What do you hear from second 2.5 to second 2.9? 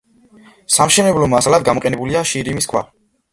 ქვა.